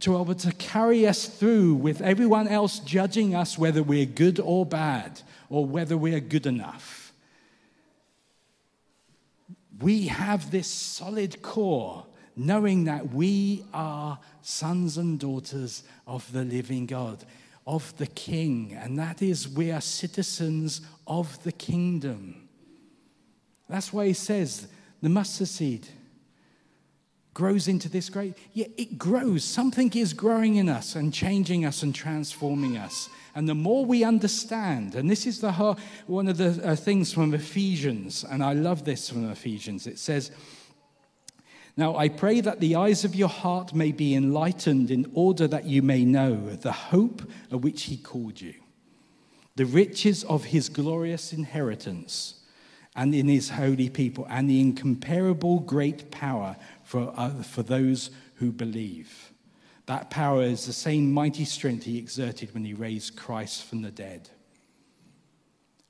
to 0.05 0.21
able 0.21 0.35
to 0.35 0.53
carry 0.53 1.07
us 1.07 1.25
through 1.25 1.75
with 1.75 2.03
everyone 2.03 2.47
else 2.47 2.79
judging 2.81 3.35
us 3.35 3.57
whether 3.57 3.83
we're 3.83 4.05
good 4.05 4.39
or 4.39 4.67
bad 4.67 5.23
or 5.49 5.65
whether 5.65 5.97
we're 5.97 6.21
good 6.21 6.47
enough. 6.47 7.15
We 9.81 10.09
have 10.09 10.51
this 10.51 10.67
solid 10.67 11.41
core 11.41 12.05
knowing 12.37 12.85
that 12.85 13.15
we 13.15 13.65
are 13.73 14.19
sons 14.43 14.99
and 14.99 15.19
daughters 15.19 15.85
of 16.07 16.31
the 16.33 16.45
living 16.45 16.85
God, 16.85 17.25
of 17.67 17.97
the 17.97 18.07
King, 18.07 18.77
and 18.79 18.99
that 18.99 19.23
is 19.23 19.49
we 19.49 19.71
are 19.71 19.81
citizens 19.81 20.83
of 21.07 21.43
the 21.45 21.53
kingdom. 21.53 22.47
That's 23.71 23.91
why 23.91 24.09
he 24.09 24.13
says 24.13 24.69
the 25.01 25.09
mustard 25.09 25.49
seed 25.49 25.89
grows 27.35 27.67
into 27.67 27.89
this 27.89 28.09
great. 28.09 28.39
Yeah, 28.53 28.69
it 28.79 28.97
grows. 28.97 29.45
Something 29.45 29.93
is 29.93 30.15
growing 30.15 30.57
in 30.57 30.69
us 30.69 30.95
and 30.95 31.13
changing 31.13 31.65
us 31.65 31.83
and 31.83 31.93
transforming 31.93 32.79
us. 32.79 33.09
And 33.35 33.49
the 33.49 33.55
more 33.55 33.85
we 33.85 34.05
understand, 34.05 34.95
and 34.95 35.11
this 35.11 35.27
is 35.27 35.41
the 35.41 35.53
whole, 35.53 35.77
one 36.07 36.29
of 36.29 36.37
the 36.37 36.61
uh, 36.65 36.77
things 36.77 37.13
from 37.13 37.35
Ephesians, 37.35 38.25
and 38.25 38.43
I 38.43 38.53
love 38.53 38.85
this 38.85 39.11
from 39.11 39.29
Ephesians. 39.29 39.89
It 39.89 39.99
says, 39.99 40.31
Now 41.77 41.97
I 41.97 42.09
pray 42.09 42.41
that 42.41 42.61
the 42.61 42.77
eyes 42.77 43.05
of 43.05 43.17
your 43.17 43.29
heart 43.29 43.75
may 43.75 43.91
be 43.91 44.15
enlightened 44.15 44.93
in 44.93 45.11
order 45.15 45.49
that 45.49 45.65
you 45.65 45.83
may 45.83 46.05
know 46.05 46.37
the 46.55 46.73
hope 46.73 47.29
of 47.51 47.65
which 47.65 47.83
he 47.85 47.97
called 47.97 48.41
you, 48.41 48.55
the 49.57 49.67
riches 49.67 50.23
of 50.25 50.45
his 50.45 50.69
glorious 50.69 51.33
inheritance 51.33 52.44
and 52.97 53.15
in 53.15 53.29
his 53.29 53.51
holy 53.51 53.89
people, 53.89 54.27
and 54.31 54.49
the 54.49 54.61
incomparable 54.61 55.61
great 55.61 56.11
power 56.11 56.57
for, 56.85 57.13
uh, 57.17 57.43
for 57.43 57.63
those 57.63 58.11
who 58.37 58.53
believe. 58.53 59.33
That 59.87 60.11
power 60.11 60.43
is 60.43 60.67
the 60.67 60.73
same 60.73 61.13
mighty 61.13 61.45
strength 61.45 61.85
he 61.85 61.99
exerted 61.99 62.55
when 62.55 62.65
he 62.65 62.73
raised 62.73 63.17
Christ 63.17 63.65
from 63.65 63.83
the 63.83 63.91
dead. 63.91 64.31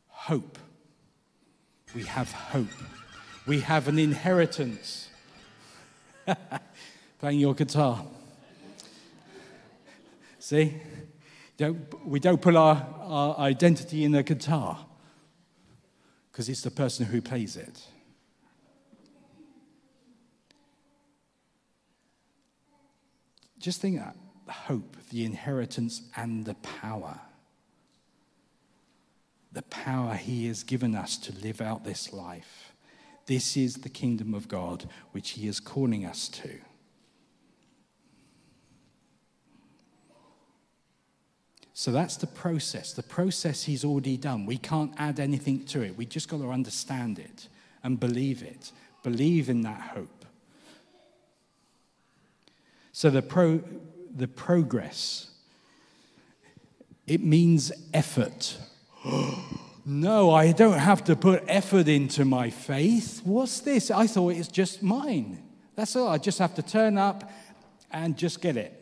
Hope. 0.08 0.58
We 1.94 2.04
have 2.04 2.32
hope. 2.32 2.68
We 3.46 3.60
have 3.60 3.86
an 3.86 3.98
inheritance. 3.98 5.10
Playing 7.20 7.38
your 7.38 7.54
guitar. 7.54 8.04
See? 10.38 10.74
Don't, 11.56 12.06
we 12.06 12.18
don't 12.18 12.40
put 12.40 12.56
our, 12.56 12.84
our 13.00 13.38
identity 13.38 14.04
in 14.04 14.14
a 14.14 14.22
guitar 14.22 14.84
because 16.34 16.48
it's 16.48 16.62
the 16.62 16.70
person 16.72 17.06
who 17.06 17.22
plays 17.22 17.56
it. 17.56 17.80
Just 23.60 23.80
think 23.80 23.98
that 23.98 24.16
the 24.44 24.52
hope, 24.52 24.96
the 25.10 25.24
inheritance, 25.24 26.02
and 26.16 26.44
the 26.44 26.54
power. 26.54 27.20
The 29.52 29.62
power 29.62 30.14
He 30.14 30.48
has 30.48 30.64
given 30.64 30.96
us 30.96 31.16
to 31.18 31.32
live 31.38 31.60
out 31.60 31.84
this 31.84 32.12
life. 32.12 32.72
This 33.26 33.56
is 33.56 33.76
the 33.76 33.88
kingdom 33.88 34.34
of 34.34 34.48
God 34.48 34.88
which 35.12 35.30
He 35.30 35.46
is 35.46 35.60
calling 35.60 36.04
us 36.04 36.28
to. 36.30 36.50
So 41.84 41.92
that's 41.92 42.16
the 42.16 42.26
process. 42.26 42.94
The 42.94 43.02
process 43.02 43.64
he's 43.64 43.84
already 43.84 44.16
done. 44.16 44.46
We 44.46 44.56
can't 44.56 44.94
add 44.96 45.20
anything 45.20 45.66
to 45.66 45.82
it. 45.82 45.94
We 45.98 46.06
just 46.06 46.30
got 46.30 46.38
to 46.38 46.48
understand 46.48 47.18
it 47.18 47.48
and 47.82 48.00
believe 48.00 48.42
it. 48.42 48.72
Believe 49.02 49.50
in 49.50 49.60
that 49.64 49.82
hope. 49.94 50.24
So 52.92 53.10
the 53.10 53.20
pro 53.20 53.60
the 54.16 54.26
progress 54.26 55.28
it 57.06 57.22
means 57.22 57.70
effort. 57.92 58.56
no, 59.84 60.30
I 60.30 60.52
don't 60.52 60.78
have 60.78 61.04
to 61.04 61.14
put 61.14 61.44
effort 61.48 61.86
into 61.86 62.24
my 62.24 62.48
faith. 62.48 63.20
What's 63.24 63.60
this? 63.60 63.90
I 63.90 64.06
thought 64.06 64.30
it's 64.30 64.48
just 64.48 64.82
mine. 64.82 65.42
That's 65.74 65.94
all. 65.96 66.08
I 66.08 66.16
just 66.16 66.38
have 66.38 66.54
to 66.54 66.62
turn 66.62 66.96
up 66.96 67.30
and 67.90 68.16
just 68.16 68.40
get 68.40 68.56
it. 68.56 68.72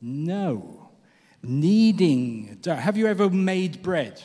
No 0.00 0.85
kneading. 1.42 2.58
Have 2.64 2.96
you 2.96 3.06
ever 3.06 3.30
made 3.30 3.82
bread? 3.82 4.22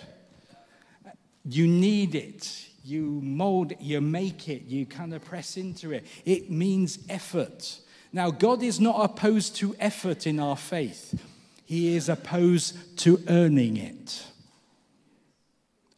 You 1.44 1.68
knead 1.68 2.16
it. 2.16 2.68
You 2.84 3.22
mold 3.22 3.74
it, 3.74 3.82
you 3.82 4.02
make 4.02 4.50
it, 4.50 4.64
you 4.64 4.86
kind 4.86 5.14
of 5.14 5.24
press 5.24 5.56
into 5.58 5.92
it. 5.92 6.06
It 6.26 6.50
means 6.50 7.00
effort. 7.10 7.80
Now, 8.12 8.32
God 8.32 8.64
is 8.64 8.80
not 8.80 9.04
opposed 9.04 9.56
to 9.58 9.76
effort 9.80 10.26
in 10.26 10.40
our 10.40 10.58
faith, 10.58 11.20
He 11.66 11.96
is 11.96 12.10
opposed 12.10 12.98
to 13.00 13.24
earning 13.28 13.78
it. 13.78 14.26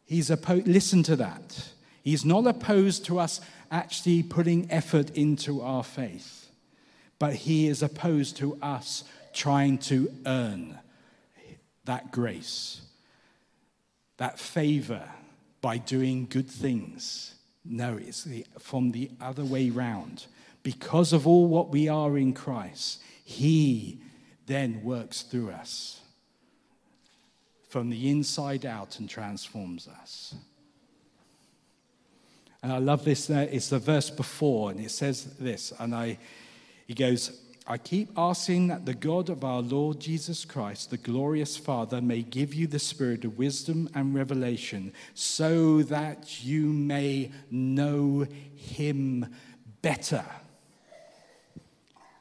He's 0.06 0.30
opposed, 0.30 0.68
listen 0.68 1.02
to 1.04 1.16
that. 1.16 1.70
He's 2.02 2.24
not 2.24 2.46
opposed 2.46 3.06
to 3.06 3.18
us 3.18 3.40
actually 3.70 4.22
putting 4.22 4.70
effort 4.70 5.10
into 5.10 5.62
our 5.62 5.82
faith, 5.82 6.50
but 7.18 7.34
He 7.34 7.66
is 7.66 7.82
opposed 7.82 8.36
to 8.36 8.58
us 8.60 9.04
trying 9.32 9.78
to 9.78 10.12
earn 10.26 10.78
that 11.84 12.10
grace, 12.10 12.80
that 14.16 14.38
favor, 14.38 15.08
by 15.60 15.78
doing 15.78 16.26
good 16.28 16.48
things. 16.48 17.34
No, 17.64 17.96
it's 17.96 18.24
the, 18.24 18.46
from 18.58 18.92
the 18.92 19.10
other 19.20 19.44
way 19.44 19.70
round. 19.70 20.26
Because 20.62 21.12
of 21.12 21.26
all 21.26 21.46
what 21.46 21.70
we 21.70 21.88
are 21.88 22.18
in 22.18 22.32
Christ, 22.32 23.02
He 23.24 24.00
then 24.46 24.82
works 24.82 25.22
through 25.22 25.50
us 25.50 26.00
from 27.74 27.90
the 27.90 28.08
inside 28.08 28.64
out 28.64 29.00
and 29.00 29.10
transforms 29.10 29.88
us. 29.88 30.34
And 32.62 32.72
I 32.72 32.78
love 32.78 33.04
this. 33.04 33.28
Uh, 33.28 33.48
it's 33.50 33.68
the 33.68 33.78
verse 33.78 34.10
before, 34.10 34.70
and 34.70 34.78
it 34.78 34.90
says 34.90 35.24
this. 35.40 35.72
And 35.80 35.94
I, 35.94 36.18
he 36.86 36.94
goes, 36.94 37.40
I 37.66 37.78
keep 37.78 38.10
asking 38.14 38.68
that 38.68 38.84
the 38.84 38.92
God 38.92 39.30
of 39.30 39.42
our 39.42 39.62
Lord 39.62 39.98
Jesus 39.98 40.44
Christ, 40.44 40.90
the 40.90 40.98
glorious 40.98 41.56
Father, 41.56 42.02
may 42.02 42.20
give 42.20 42.52
you 42.52 42.66
the 42.66 42.78
spirit 42.78 43.24
of 43.24 43.38
wisdom 43.38 43.88
and 43.94 44.14
revelation 44.14 44.92
so 45.14 45.82
that 45.84 46.44
you 46.44 46.66
may 46.66 47.32
know 47.50 48.26
him 48.54 49.34
better. 49.80 50.24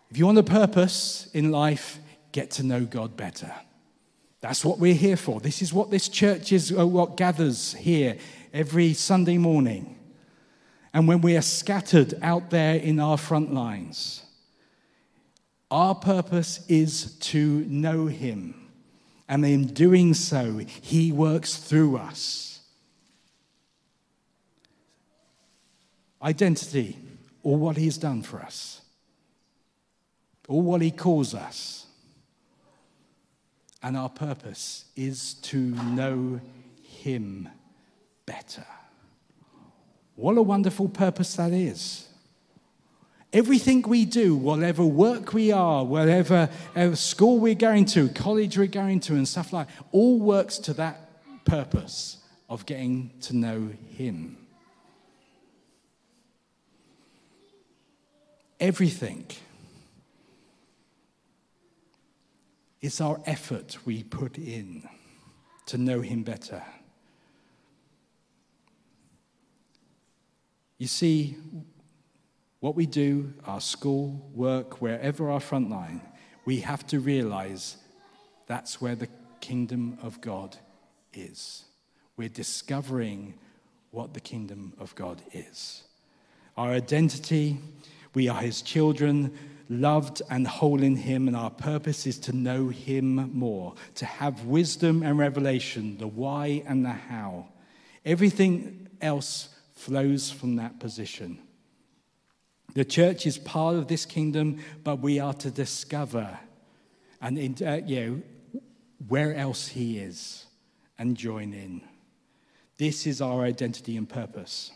If 0.10 0.18
you 0.18 0.28
want 0.28 0.38
a 0.38 0.44
purpose 0.44 1.30
in 1.34 1.52
life, 1.52 2.00
get 2.32 2.52
to 2.52 2.64
know 2.64 2.86
God 2.86 3.18
better. 3.18 3.52
That's 4.40 4.64
what 4.64 4.80
we're 4.80 4.94
here 4.94 5.18
for. 5.18 5.42
This 5.42 5.62
is 5.62 5.74
what 5.74 5.92
this 5.92 6.08
church 6.08 6.54
is, 6.54 6.72
uh, 6.78 6.88
what 6.88 7.18
gathers 7.18 7.74
here 7.74 8.18
every 8.54 8.94
Sunday 8.94 9.38
morning. 9.38 9.98
And 10.94 11.06
when 11.06 11.20
we 11.20 11.36
are 11.36 11.42
scattered 11.42 12.14
out 12.22 12.50
there 12.50 12.76
in 12.76 13.00
our 13.00 13.18
front 13.18 13.54
lines, 13.54 14.22
our 15.74 15.96
purpose 15.96 16.64
is 16.68 17.16
to 17.16 17.66
know 17.68 18.06
Him. 18.06 18.70
And 19.28 19.44
in 19.44 19.74
doing 19.74 20.14
so, 20.14 20.60
He 20.60 21.12
works 21.12 21.56
through 21.58 21.98
us. 21.98 22.62
Identity, 26.22 27.00
or 27.42 27.58
what 27.58 27.76
He's 27.76 27.98
done 27.98 28.22
for 28.22 28.40
us, 28.40 28.82
or 30.48 30.62
what 30.62 30.84
He 30.84 30.92
calls 30.92 31.34
us. 31.34 31.88
And 33.82 33.98
our 33.98 34.10
purpose 34.10 34.86
is 34.96 35.34
to 35.36 35.58
know 35.58 36.40
Him 36.84 37.50
better. 38.28 38.66
What 40.16 40.38
a 40.38 40.44
wonderful 40.44 40.88
purpose 40.88 41.36
that 41.38 41.52
is. 41.52 42.08
Everything 43.34 43.82
we 43.82 44.06
do, 44.06 44.36
whatever 44.36 44.86
work 44.86 45.34
we 45.34 45.52
are, 45.52 45.84
whatever 45.84 46.50
uh, 46.76 46.94
school 46.94 47.40
we're 47.40 47.56
going 47.56 47.86
to, 47.86 48.08
college 48.10 48.60
we're 48.60 48.68
going 48.68 49.00
to, 49.00 49.14
and 49.14 49.28
stuff 49.28 49.52
like 49.52 49.68
all 49.92 50.20
works 50.20 50.60
to 50.60 50.74
that 50.76 51.10
purpose 51.44 52.18
of 52.48 52.68
getting 52.68 53.10
to 53.22 53.36
know 53.36 53.72
Him. 53.98 54.38
Everything. 58.60 59.26
It's 62.82 63.02
our 63.02 63.20
effort 63.26 63.80
we 63.84 64.04
put 64.04 64.38
in 64.38 64.88
to 65.66 65.80
know 65.80 66.02
Him 66.02 66.22
better. 66.22 66.62
You 70.78 70.88
see, 70.88 71.38
what 72.64 72.78
we 72.78 72.86
do, 72.86 73.34
our 73.46 73.60
school, 73.60 74.26
work, 74.34 74.82
wherever 74.82 75.30
our 75.30 75.42
front 75.42 75.70
line, 75.70 76.00
we 76.46 76.62
have 76.62 76.88
to 76.88 76.98
realize 76.98 77.76
that's 78.48 78.80
where 78.80 78.96
the 78.96 79.10
kingdom 79.42 79.98
of 80.02 80.22
God 80.22 80.56
is. 81.14 81.66
We're 82.16 82.30
discovering 82.30 83.34
what 83.92 84.14
the 84.14 84.22
kingdom 84.22 84.72
of 84.80 84.96
God 84.96 85.22
is. 85.34 85.84
Our 86.56 86.70
identity, 86.70 87.58
we 88.14 88.30
are 88.30 88.40
his 88.40 88.62
children, 88.62 89.38
loved 89.68 90.22
and 90.30 90.48
whole 90.48 90.84
in 90.84 90.96
him, 90.96 91.28
and 91.28 91.36
our 91.36 91.52
purpose 91.52 92.08
is 92.08 92.18
to 92.20 92.32
know 92.32 92.70
him 92.70 93.30
more, 93.38 93.74
to 93.96 94.06
have 94.06 94.46
wisdom 94.46 95.04
and 95.04 95.20
revelation, 95.20 95.98
the 95.98 96.08
why 96.08 96.64
and 96.66 96.86
the 96.86 96.92
how. 96.92 97.50
Everything 98.06 98.88
else 99.02 99.50
flows 99.74 100.32
from 100.32 100.56
that 100.56 100.80
position. 100.80 101.40
The 102.74 102.86
church 102.86 103.28
is 103.28 103.38
part 103.38 103.76
of 103.76 103.88
this 103.88 104.06
kingdom, 104.06 104.60
but 104.84 105.00
we 105.00 105.20
are 105.20 105.34
to 105.36 105.52
discover 105.52 106.40
and 107.24 107.62
uh, 107.62 107.80
you 107.86 108.00
know, 108.00 108.62
where 109.08 109.34
else 109.34 109.70
He 109.70 109.98
is 109.98 110.46
and 111.00 111.16
join 111.16 111.54
in. 111.54 111.82
This 112.78 113.08
is 113.08 113.22
our 113.22 113.44
identity 113.44 113.96
and 113.96 114.08
purpose. 114.08 114.72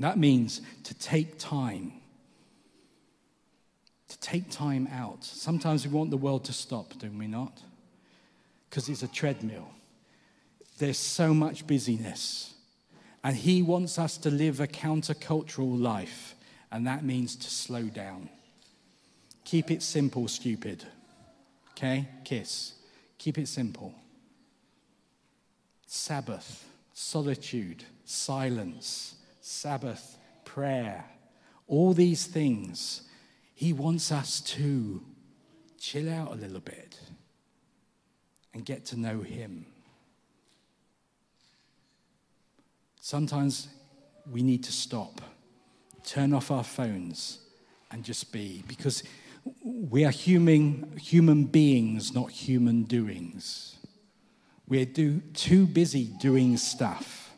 That 0.00 0.18
means 0.18 0.60
to 0.84 0.94
take 0.94 1.38
time. 1.38 1.92
To 4.08 4.18
take 4.18 4.50
time 4.50 4.88
out. 4.92 5.24
Sometimes 5.24 5.86
we 5.86 5.92
want 5.92 6.10
the 6.10 6.16
world 6.16 6.44
to 6.44 6.52
stop, 6.52 6.98
don't 6.98 7.18
we 7.18 7.28
not? 7.28 7.62
Because 8.68 8.88
it's 8.88 9.02
a 9.02 9.08
treadmill. 9.08 9.68
There's 10.78 10.98
so 10.98 11.32
much 11.32 11.66
busyness. 11.66 12.54
And 13.22 13.36
he 13.36 13.62
wants 13.62 13.98
us 13.98 14.18
to 14.18 14.30
live 14.30 14.60
a 14.60 14.66
countercultural 14.66 15.80
life, 15.80 16.34
and 16.74 16.88
that 16.88 17.04
means 17.04 17.36
to 17.36 17.48
slow 17.48 17.84
down. 17.84 18.28
Keep 19.44 19.70
it 19.70 19.80
simple, 19.80 20.26
stupid. 20.26 20.84
Okay? 21.70 22.08
Kiss. 22.24 22.72
Keep 23.16 23.38
it 23.38 23.46
simple. 23.46 23.94
Sabbath, 25.86 26.68
solitude, 26.92 27.84
silence, 28.04 29.14
Sabbath, 29.40 30.18
prayer, 30.44 31.04
all 31.68 31.92
these 31.92 32.26
things. 32.26 33.02
He 33.54 33.72
wants 33.72 34.10
us 34.10 34.40
to 34.40 35.00
chill 35.78 36.12
out 36.12 36.32
a 36.32 36.34
little 36.34 36.58
bit 36.58 36.98
and 38.52 38.64
get 38.64 38.84
to 38.86 38.98
know 38.98 39.20
Him. 39.20 39.64
Sometimes 43.00 43.68
we 44.28 44.42
need 44.42 44.64
to 44.64 44.72
stop, 44.72 45.20
turn 46.04 46.32
off 46.32 46.50
our 46.50 46.64
phones, 46.64 47.38
and 47.90 48.04
just 48.04 48.32
be, 48.32 48.62
because 48.66 49.02
we 49.62 50.04
are 50.04 50.10
human, 50.10 50.96
human 50.96 51.44
beings, 51.44 52.14
not 52.14 52.30
human 52.30 52.84
doings. 52.84 53.76
We're 54.66 54.86
do, 54.86 55.20
too 55.34 55.66
busy 55.66 56.04
doing 56.20 56.56
stuff 56.56 57.32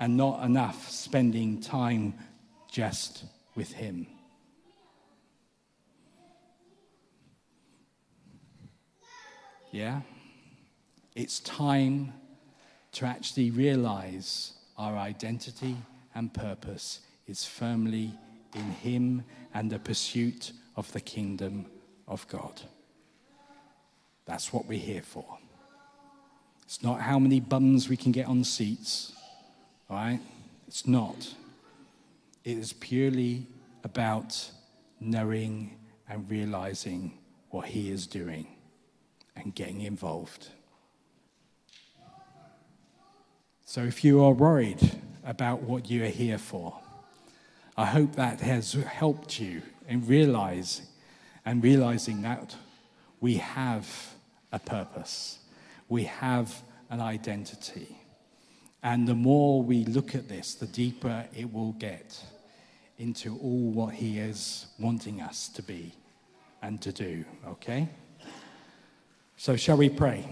and 0.00 0.16
not 0.16 0.44
enough 0.44 0.90
spending 0.90 1.60
time 1.60 2.14
just 2.70 3.24
with 3.54 3.72
Him. 3.72 4.06
Yeah? 9.70 10.00
It's 11.14 11.40
time 11.40 12.12
to 12.92 13.06
actually 13.06 13.50
realize 13.50 14.54
our 14.76 14.96
identity 14.96 15.76
and 16.14 16.32
purpose 16.34 17.00
is 17.30 17.44
firmly 17.44 18.12
in 18.56 18.70
Him 18.72 19.24
and 19.54 19.70
the 19.70 19.78
pursuit 19.78 20.52
of 20.76 20.90
the 20.92 21.00
kingdom 21.00 21.66
of 22.08 22.26
God. 22.26 22.60
That's 24.26 24.52
what 24.52 24.66
we're 24.66 24.80
here 24.80 25.02
for. 25.02 25.38
It's 26.64 26.82
not 26.82 27.00
how 27.00 27.20
many 27.20 27.38
bums 27.38 27.88
we 27.88 27.96
can 27.96 28.10
get 28.10 28.26
on 28.26 28.42
seats, 28.42 29.12
right? 29.88 30.20
It's 30.66 30.86
not. 30.86 31.34
It 32.44 32.58
is 32.58 32.72
purely 32.72 33.46
about 33.84 34.50
knowing 34.98 35.76
and 36.08 36.28
realizing 36.28 37.18
what 37.50 37.66
He 37.66 37.90
is 37.90 38.08
doing 38.08 38.46
and 39.36 39.54
getting 39.54 39.82
involved. 39.82 40.48
So 43.64 43.82
if 43.82 44.02
you 44.02 44.22
are 44.24 44.32
worried 44.32 44.98
about 45.24 45.62
what 45.62 45.88
you 45.88 46.02
are 46.02 46.08
here 46.08 46.38
for, 46.38 46.80
I 47.80 47.86
hope 47.86 48.16
that 48.16 48.42
has 48.42 48.74
helped 48.74 49.40
you 49.40 49.62
in 49.88 50.06
realize 50.06 50.82
and 51.46 51.64
realizing 51.64 52.20
that 52.20 52.54
we 53.22 53.36
have 53.36 53.88
a 54.52 54.58
purpose. 54.58 55.38
We 55.88 56.04
have 56.04 56.62
an 56.90 57.00
identity. 57.00 57.96
And 58.82 59.08
the 59.08 59.14
more 59.14 59.62
we 59.62 59.86
look 59.86 60.14
at 60.14 60.28
this, 60.28 60.56
the 60.56 60.66
deeper 60.66 61.24
it 61.34 61.50
will 61.50 61.72
get 61.72 62.22
into 62.98 63.38
all 63.38 63.70
what 63.70 63.94
He 63.94 64.18
is 64.18 64.66
wanting 64.78 65.22
us 65.22 65.48
to 65.48 65.62
be 65.62 65.94
and 66.60 66.82
to 66.82 66.92
do, 66.92 67.24
okay? 67.48 67.88
So, 69.38 69.56
shall 69.56 69.78
we 69.78 69.88
pray? 69.88 70.28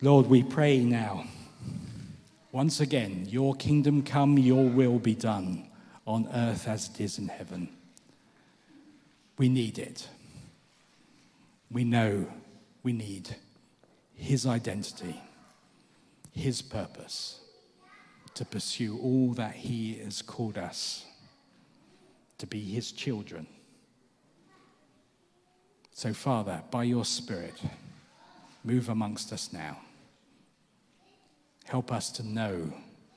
Lord, 0.00 0.28
we 0.28 0.44
pray 0.44 0.78
now. 0.78 1.24
Once 2.54 2.80
again, 2.80 3.26
your 3.28 3.54
kingdom 3.54 4.02
come, 4.02 4.38
your 4.38 4.64
will 4.68 4.98
be 4.98 5.14
done 5.14 5.68
on 6.06 6.26
earth 6.32 6.68
as 6.68 6.88
it 6.88 7.00
is 7.00 7.18
in 7.18 7.28
heaven. 7.28 7.68
We 9.36 9.48
need 9.48 9.78
it. 9.78 10.08
We 11.70 11.84
know 11.84 12.26
we 12.82 12.92
need 12.92 13.34
his 14.16 14.46
identity, 14.46 15.20
His 16.32 16.62
purpose, 16.62 17.40
to 18.34 18.44
pursue 18.44 18.98
all 18.98 19.32
that 19.34 19.54
He 19.54 19.98
has 19.98 20.22
called 20.22 20.56
us, 20.56 21.04
to 22.38 22.46
be 22.46 22.60
His 22.60 22.92
children. 22.92 23.46
So, 25.92 26.12
Father, 26.12 26.62
by 26.70 26.84
your 26.84 27.04
Spirit, 27.04 27.60
move 28.64 28.88
amongst 28.88 29.32
us 29.32 29.52
now. 29.52 29.78
Help 31.64 31.92
us 31.92 32.10
to 32.12 32.22
know 32.22 32.72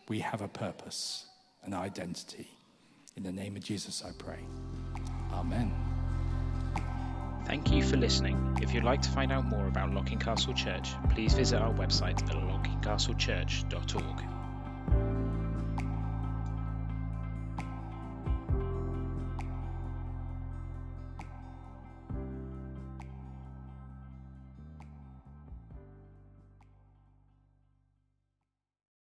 we 0.08 0.20
have 0.20 0.42
a 0.42 0.48
purpose, 0.48 1.26
an 1.64 1.74
identity. 1.74 2.48
In 3.16 3.24
the 3.24 3.32
name 3.32 3.56
of 3.56 3.64
Jesus, 3.64 4.04
I 4.08 4.12
pray. 4.18 4.40
Amen. 5.34 5.74
Thank 7.46 7.72
you 7.72 7.84
for 7.84 7.98
listening. 7.98 8.58
If 8.62 8.74
you'd 8.74 8.84
like 8.84 9.02
to 9.04 9.10
find 9.10 9.32
out 9.32 9.46
more 9.46 9.68
about 9.68 9.94
Locking 9.94 10.20
Castle 10.20 10.54
Church, 10.54 10.90
please 11.10 11.34
visit 11.34 11.62
our 11.62 11.74
website 11.74 12.22
at 12.24 12.36
lockingcastlechurch.org. 12.36 14.37